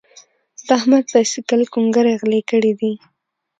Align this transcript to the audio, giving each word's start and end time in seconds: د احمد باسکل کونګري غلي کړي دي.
د 0.65 0.67
احمد 0.77 1.05
باسکل 1.13 1.61
کونګري 1.73 2.13
غلي 2.21 2.41
کړي 2.51 2.71
دي. 2.79 2.93